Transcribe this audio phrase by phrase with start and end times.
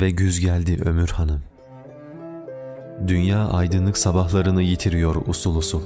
[0.00, 1.42] Ve güz geldi Ömür Hanım.
[3.06, 5.82] Dünya aydınlık sabahlarını yitiriyor usul usul.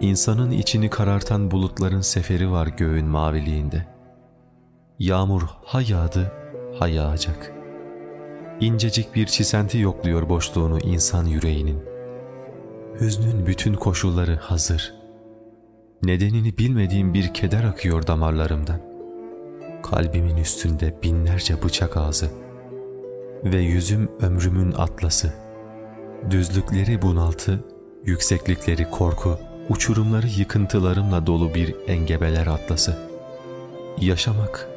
[0.00, 3.86] İnsanın içini karartan bulutların seferi var göğün maviliğinde.
[4.98, 6.32] Yağmur ha yağdı,
[6.78, 7.57] ha yağacak.
[8.60, 11.82] İncecik bir çisenti yokluyor boşluğunu insan yüreğinin.
[13.00, 14.94] Hüznün bütün koşulları hazır.
[16.02, 18.80] Nedenini bilmediğim bir keder akıyor damarlarımdan.
[19.82, 22.30] Kalbimin üstünde binlerce bıçak ağzı.
[23.44, 25.32] Ve yüzüm ömrümün atlası.
[26.30, 27.64] Düzlükleri bunaltı,
[28.04, 32.96] yükseklikleri korku, uçurumları yıkıntılarımla dolu bir engebeler atlası.
[34.00, 34.68] Yaşamak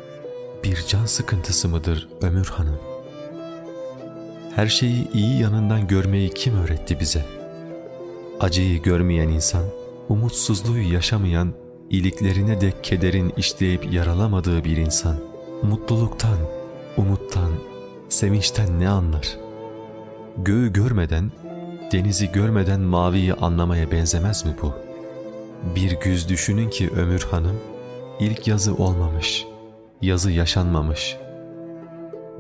[0.63, 2.91] bir can sıkıntısı mıdır Ömür Hanım?
[4.55, 7.26] Her şeyi iyi yanından görmeyi kim öğretti bize?
[8.40, 9.63] Acıyı görmeyen insan,
[10.10, 11.54] umutsuzluğu yaşamayan,
[11.90, 15.16] iliklerine de kederin işleyip yaralamadığı bir insan,
[15.63, 16.38] mutluluktan,
[16.98, 17.52] umuttan,
[18.10, 19.38] sevinçten ne anlar?
[20.38, 21.32] Göğü görmeden,
[21.91, 24.74] denizi görmeden maviyi anlamaya benzemez mi bu?
[25.76, 27.60] Bir güz düşünün ki Ömür Hanım,
[28.20, 29.46] ilk yazı olmamış,
[30.02, 31.18] yazı yaşanmamış.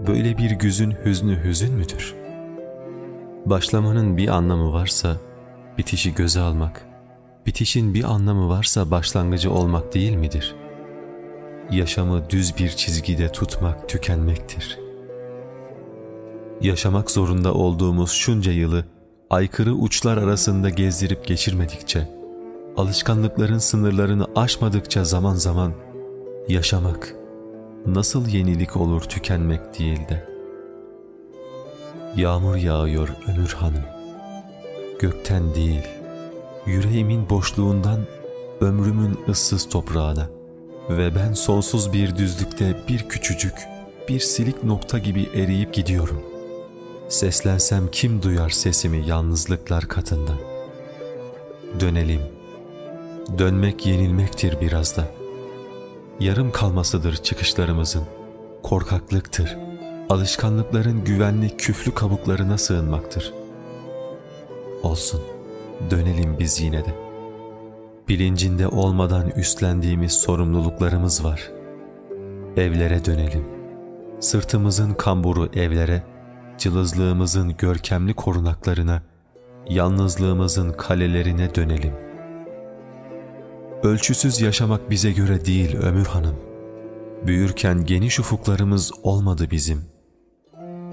[0.07, 2.15] Böyle bir güzün hüznü hüzün müdür?
[3.45, 5.17] Başlamanın bir anlamı varsa,
[5.77, 6.85] bitişi göze almak,
[7.45, 10.55] bitişin bir anlamı varsa başlangıcı olmak değil midir?
[11.71, 14.79] Yaşamı düz bir çizgide tutmak tükenmektir.
[16.61, 18.85] Yaşamak zorunda olduğumuz şunca yılı
[19.29, 22.09] aykırı uçlar arasında gezdirip geçirmedikçe,
[22.77, 25.73] alışkanlıkların sınırlarını aşmadıkça zaman zaman
[26.47, 27.20] yaşamak
[27.85, 30.27] nasıl yenilik olur tükenmek değil de.
[32.15, 33.83] Yağmur yağıyor Ömür Hanım.
[34.99, 35.87] Gökten değil,
[36.65, 37.99] yüreğimin boşluğundan
[38.61, 40.29] ömrümün ıssız toprağına
[40.89, 43.53] ve ben sonsuz bir düzlükte bir küçücük,
[44.09, 46.21] bir silik nokta gibi eriyip gidiyorum.
[47.09, 50.33] Seslensem kim duyar sesimi yalnızlıklar katında?
[51.79, 52.21] Dönelim.
[53.37, 55.20] Dönmek yenilmektir biraz da.
[56.21, 58.03] Yarım kalmasıdır çıkışlarımızın.
[58.63, 59.57] Korkaklıktır.
[60.09, 63.33] Alışkanlıkların güvenli küflü kabuklarına sığınmaktır.
[64.83, 65.21] Olsun.
[65.91, 66.95] Dönelim biz yine de.
[68.07, 71.51] Bilincinde olmadan üstlendiğimiz sorumluluklarımız var.
[72.57, 73.45] Evlere dönelim.
[74.19, 76.03] Sırtımızın kamburu evlere,
[76.57, 79.01] cılızlığımızın görkemli korunaklarına,
[79.69, 82.10] yalnızlığımızın kalelerine dönelim.
[83.83, 86.35] Ölçüsüz yaşamak bize göre değil Ömür Hanım.
[87.27, 89.85] Büyürken geniş ufuklarımız olmadı bizim.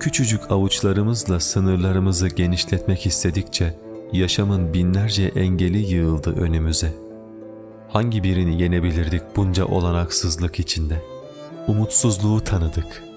[0.00, 3.78] Küçücük avuçlarımızla sınırlarımızı genişletmek istedikçe
[4.12, 6.94] yaşamın binlerce engeli yığıldı önümüze.
[7.88, 11.02] Hangi birini yenebilirdik bunca olanaksızlık içinde?
[11.66, 13.08] Umutsuzluğu tanıdık.''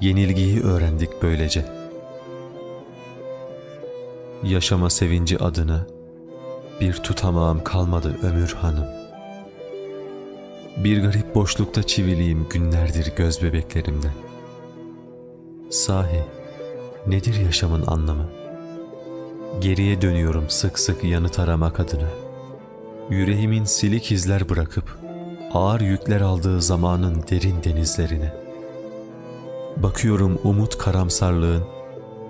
[0.00, 1.64] yenilgiyi öğrendik böylece.
[4.44, 5.86] Yaşama sevinci adına
[6.80, 8.86] bir tutamağım kalmadı Ömür Hanım.
[10.76, 14.12] Bir garip boşlukta çiviliyim günlerdir göz bebeklerimden.
[15.70, 16.24] Sahi
[17.06, 18.28] nedir yaşamın anlamı?
[19.60, 22.08] Geriye dönüyorum sık sık yanıt aramak adına.
[23.10, 24.98] Yüreğimin silik izler bırakıp
[25.54, 28.50] ağır yükler aldığı zamanın derin denizlerine.''
[29.76, 31.64] Bakıyorum umut karamsarlığın,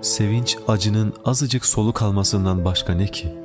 [0.01, 3.40] sevinç acının azıcık soluk almasından başka ne ki?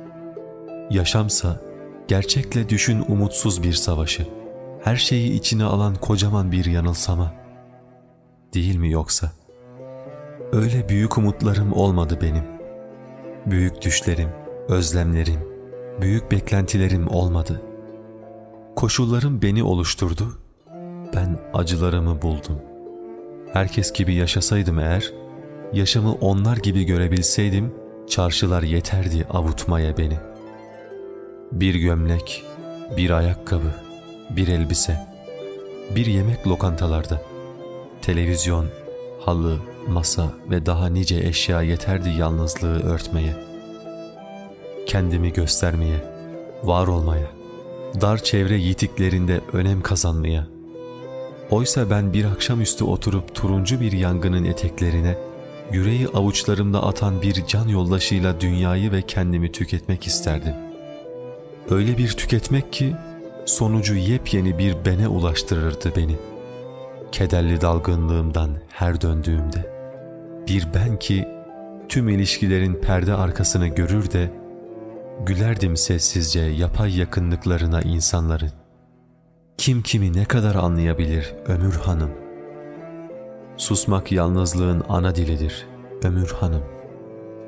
[0.89, 1.61] Yaşamsa
[2.07, 4.27] gerçekle düşün umutsuz bir savaşı,
[4.83, 7.33] her şeyi içine alan kocaman bir yanılsama.
[8.53, 9.31] Değil mi yoksa?
[10.51, 12.43] Öyle büyük umutlarım olmadı benim.
[13.45, 14.29] Büyük düşlerim,
[14.69, 15.39] özlemlerim,
[16.01, 17.61] büyük beklentilerim olmadı.
[18.75, 20.39] Koşullarım beni oluşturdu,
[21.13, 22.77] ben acılarımı buldum.''
[23.53, 25.13] herkes gibi yaşasaydım eğer,
[25.73, 27.73] yaşamı onlar gibi görebilseydim,
[28.09, 30.17] çarşılar yeterdi avutmaya beni.
[31.51, 32.43] Bir gömlek,
[32.97, 33.71] bir ayakkabı,
[34.29, 35.07] bir elbise,
[35.95, 37.21] bir yemek lokantalarda,
[38.01, 38.67] televizyon,
[39.19, 39.57] halı,
[39.87, 43.35] masa ve daha nice eşya yeterdi yalnızlığı örtmeye.
[44.85, 46.03] Kendimi göstermeye,
[46.63, 47.27] var olmaya,
[48.01, 50.57] dar çevre yitiklerinde önem kazanmaya.''
[51.51, 55.17] Oysa ben bir akşamüstü oturup turuncu bir yangının eteklerine,
[55.71, 60.53] yüreği avuçlarımda atan bir can yoldaşıyla dünyayı ve kendimi tüketmek isterdim.
[61.71, 62.95] Öyle bir tüketmek ki
[63.45, 66.15] sonucu yepyeni bir bene ulaştırırdı beni.
[67.11, 69.73] Kederli dalgınlığımdan her döndüğümde.
[70.47, 71.27] Bir ben ki
[71.89, 74.31] tüm ilişkilerin perde arkasını görür de
[75.25, 78.51] gülerdim sessizce yapay yakınlıklarına insanların.
[79.57, 82.11] Kim kimi ne kadar anlayabilir Ömür Hanım?
[83.57, 85.67] Susmak yalnızlığın ana dilidir
[86.03, 86.63] Ömür Hanım.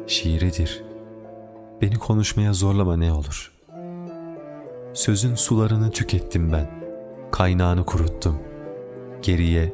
[0.08, 0.84] Şiiridir.
[1.82, 3.59] Beni konuşmaya zorlama ne olur.
[4.94, 6.68] Sözün sularını tükettim ben.
[7.32, 8.40] Kaynağını kuruttum.
[9.22, 9.74] Geriye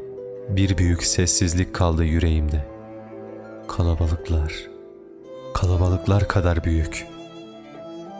[0.50, 2.68] bir büyük sessizlik kaldı yüreğimde.
[3.68, 4.54] Kalabalıklar,
[5.54, 7.08] kalabalıklar kadar büyük.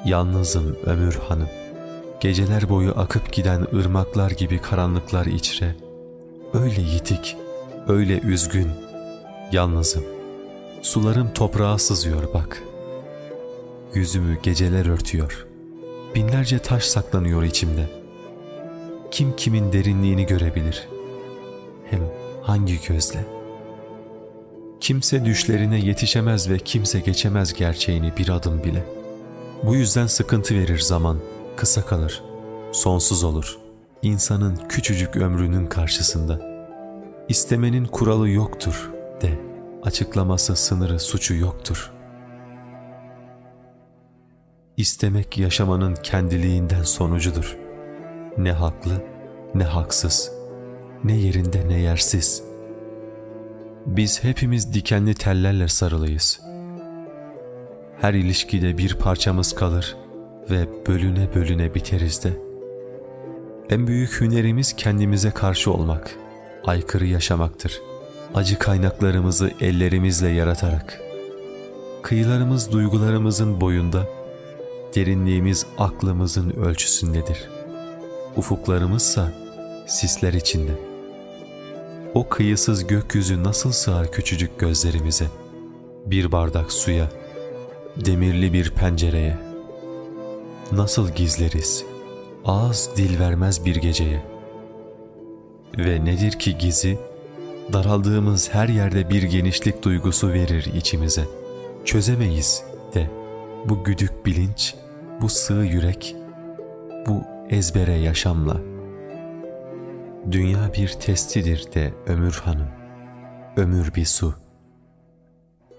[0.06, 1.50] Yalnızım Ömür Hanım.
[2.20, 5.76] Geceler boyu akıp giden ırmaklar gibi karanlıklar içre.
[6.54, 7.38] Öyle yitik,
[7.88, 8.70] öyle üzgün.
[9.52, 10.04] Yalnızım.
[10.82, 12.64] Sularım toprağa sızıyor bak.
[13.94, 15.45] Yüzümü geceler örtüyor.
[16.16, 17.90] Binlerce taş saklanıyor içimde.
[19.12, 20.88] Kim kimin derinliğini görebilir?
[21.90, 22.00] Hem
[22.42, 23.26] hangi gözle?
[24.80, 28.86] Kimse düşlerine yetişemez ve kimse geçemez gerçeğini bir adım bile.
[29.64, 31.20] Bu yüzden sıkıntı verir zaman,
[31.56, 32.24] kısa kalır,
[32.72, 33.58] sonsuz olur.
[34.02, 36.42] İnsanın küçücük ömrünün karşısında.
[37.30, 38.92] İstemenin kuralı yoktur
[39.22, 39.40] de,
[39.84, 41.95] açıklaması sınırı suçu yoktur.
[44.78, 47.58] İstemek yaşamanın kendiliğinden sonucudur.
[48.38, 49.04] Ne haklı,
[49.54, 50.32] ne haksız,
[51.04, 52.44] ne yerinde ne yersiz.
[53.86, 56.40] Biz hepimiz dikenli tellerle sarılıyız.
[58.02, 59.96] Her ilişkide bir parçamız kalır
[60.50, 62.34] ve bölüne bölüne biteriz de.
[63.70, 66.16] En büyük hünerimiz kendimize karşı olmak,
[66.66, 67.82] aykırı yaşamaktır.
[68.34, 71.02] Acı kaynaklarımızı ellerimizle yaratarak.
[72.02, 74.08] Kıyılarımız duygularımızın boyunda,
[74.96, 77.50] derinliğimiz aklımızın ölçüsündedir.
[78.36, 79.32] Ufuklarımızsa
[79.88, 80.72] sisler içinde.
[82.14, 85.26] O kıyısız gökyüzü nasıl sığar küçücük gözlerimize?
[86.06, 87.10] Bir bardak suya,
[88.06, 89.38] demirli bir pencereye.
[90.72, 91.86] Nasıl gizleriz?
[92.46, 94.26] Ağız dil vermez bir geceye.
[95.78, 97.00] Ve nedir ki gizi?
[97.74, 101.26] Daraldığımız her yerde bir genişlik duygusu verir içimize.
[101.86, 102.64] Çözemeyiz
[102.94, 103.10] de
[103.66, 104.76] bu güdük bilinç,
[105.22, 106.16] bu sığ yürek,
[107.08, 108.62] bu ezbere yaşamla.
[110.32, 112.68] Dünya bir testidir de ömür hanım,
[113.58, 114.34] ömür bir su.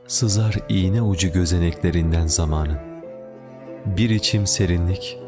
[0.07, 2.79] Sızar iğne ucu gözeneklerinden zamanın.
[3.87, 5.19] Bir içim serinlik,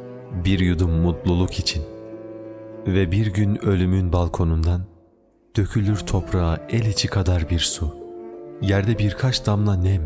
[0.44, 1.82] bir yudum mutluluk için.
[2.86, 4.82] Ve bir gün ölümün balkonundan
[5.56, 7.96] dökülür toprağa el içi kadar bir su.
[8.62, 10.02] Yerde birkaç damla nem,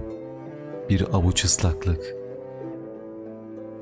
[0.88, 2.21] bir avuç ıslaklık.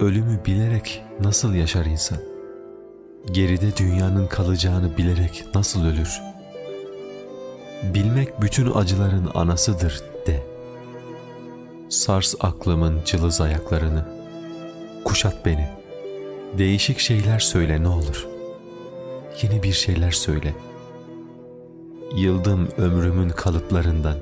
[0.00, 2.18] Ölümü bilerek nasıl yaşar insan?
[3.30, 6.20] Geride dünyanın kalacağını bilerek nasıl ölür?
[7.94, 10.42] Bilmek bütün acıların anasıdır de.
[11.88, 14.08] Sars aklımın cılız ayaklarını.
[15.04, 15.68] Kuşat beni.
[16.58, 18.26] Değişik şeyler söyle ne olur.
[19.42, 20.54] Yeni bir şeyler söyle.
[22.16, 24.16] Yıldım ömrümün kalıplarından.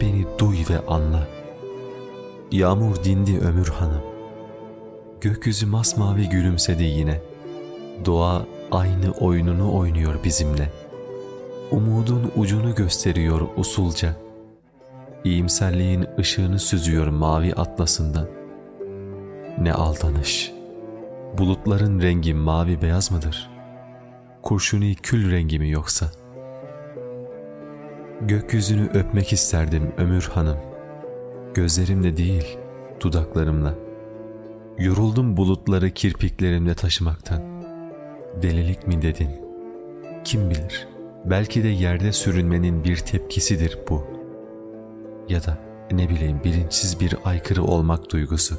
[0.00, 1.28] Beni duy ve anla.
[2.50, 4.11] Yağmur dindi ömür hanım.
[5.22, 7.20] Gökyüzü masmavi gülümsedi yine.
[8.04, 10.72] Doğa aynı oyununu oynuyor bizimle.
[11.70, 14.16] Umudun ucunu gösteriyor usulca.
[15.24, 18.28] İyimserliğin ışığını süzüyor mavi atlasından.
[19.58, 20.52] Ne aldanış.
[21.38, 23.50] Bulutların rengi mavi beyaz mıdır?
[24.42, 26.06] Kurşuni kül rengi mi yoksa?
[28.20, 30.58] Gökyüzünü öpmek isterdim ömür hanım.
[31.54, 32.58] Gözlerimle değil,
[33.00, 33.91] dudaklarımla.
[34.78, 37.42] Yoruldum bulutları kirpiklerimle taşımaktan.
[38.42, 39.30] Delilik mi dedin?
[40.24, 40.88] Kim bilir?
[41.24, 44.06] Belki de yerde sürünmenin bir tepkisidir bu.
[45.28, 45.58] Ya da
[45.90, 48.58] ne bileyim bilinçsiz bir aykırı olmak duygusu.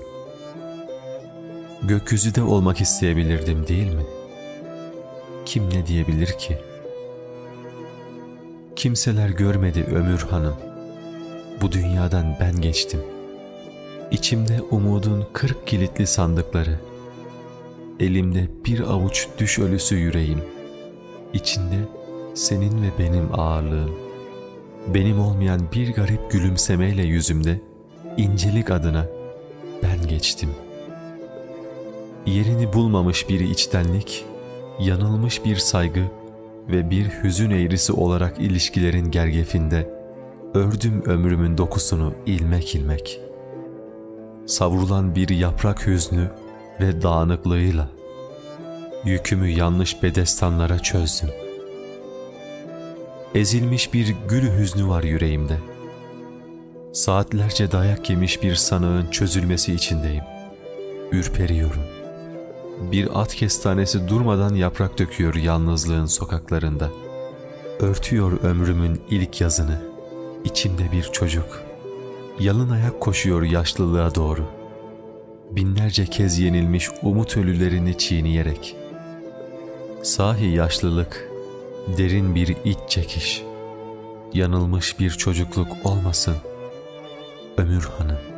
[1.83, 4.03] Gökyüzüde olmak isteyebilirdim değil mi?
[5.45, 6.57] Kim ne diyebilir ki?
[8.75, 10.55] Kimseler görmedi ömür hanım.
[11.61, 12.99] Bu dünyadan ben geçtim.
[14.13, 16.79] İçimde umudun kırk kilitli sandıkları.
[17.99, 20.39] Elimde bir avuç düş ölüsü yüreğim.
[21.33, 21.75] İçinde
[22.33, 23.91] senin ve benim ağırlığım.
[24.87, 27.59] Benim olmayan bir garip gülümsemeyle yüzümde
[28.17, 29.05] incelik adına
[29.83, 30.49] ben geçtim.
[32.25, 34.25] Yerini bulmamış bir içtenlik,
[34.79, 36.03] yanılmış bir saygı
[36.67, 39.89] ve bir hüzün eğrisi olarak ilişkilerin gergefinde
[40.53, 43.19] ördüm ömrümün dokusunu ilmek ilmek.
[44.45, 46.31] Savrulan bir yaprak hüznü
[46.79, 47.89] ve dağınıklığıyla
[49.05, 51.29] yükümü yanlış bedestanlara çözdüm.
[53.35, 55.57] Ezilmiş bir gül hüznü var yüreğimde.
[56.93, 60.23] Saatlerce dayak yemiş bir sanığın çözülmesi içindeyim.
[61.11, 61.83] Ürperiyorum.
[62.91, 66.89] Bir at kestanesi durmadan yaprak döküyor yalnızlığın sokaklarında.
[67.79, 69.81] Örtüyor ömrümün ilk yazını.
[70.43, 71.72] İçimde bir çocuk.
[72.39, 74.45] Yalın ayak koşuyor yaşlılığa doğru.
[75.51, 78.75] Binlerce kez yenilmiş umut ölülerini çiğneyerek.
[80.03, 81.29] Sahi yaşlılık,
[81.97, 83.43] derin bir iç çekiş.
[84.33, 86.35] Yanılmış bir çocukluk olmasın.
[87.57, 88.32] Ömür Hanım.